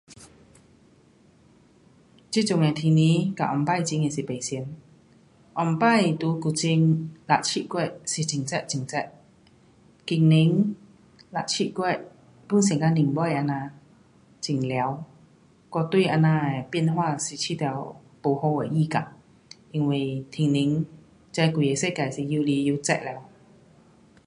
[2.31, 4.37] 这阵的天气跟以前真的是不同。
[5.65, 5.79] 以前
[6.17, 9.11] 在古晋六七月是很热很热。
[10.03, 10.75] 今年
[11.29, 12.11] 六七月
[12.49, 13.71] pun 是像年尾这样。
[14.47, 15.05] 很凉。
[15.69, 19.15] 我对这样的变化是觉得不好的预感。
[19.71, 20.85] 因为天气
[21.35, 23.21] 热几个世界是越来越热了。